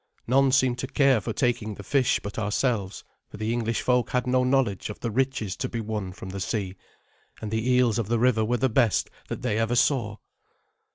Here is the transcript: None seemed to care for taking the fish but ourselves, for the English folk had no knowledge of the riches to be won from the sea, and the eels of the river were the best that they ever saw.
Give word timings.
None 0.25 0.51
seemed 0.51 0.79
to 0.79 0.87
care 0.87 1.21
for 1.21 1.31
taking 1.31 1.75
the 1.75 1.83
fish 1.83 2.19
but 2.19 2.39
ourselves, 2.39 3.03
for 3.29 3.37
the 3.37 3.53
English 3.53 3.83
folk 3.83 4.09
had 4.09 4.25
no 4.25 4.43
knowledge 4.43 4.89
of 4.89 4.99
the 5.01 5.11
riches 5.11 5.55
to 5.57 5.69
be 5.69 5.79
won 5.79 6.11
from 6.11 6.29
the 6.29 6.39
sea, 6.39 6.75
and 7.39 7.51
the 7.51 7.69
eels 7.69 7.99
of 7.99 8.07
the 8.07 8.17
river 8.17 8.43
were 8.43 8.57
the 8.57 8.67
best 8.67 9.11
that 9.27 9.43
they 9.43 9.59
ever 9.59 9.75
saw. 9.75 10.17